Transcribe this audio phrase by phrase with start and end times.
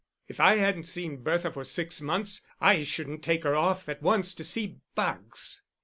[0.27, 4.33] "If I hadn't seen Bertha for six months, I shouldn't take her off at once
[4.33, 5.61] to see bugs."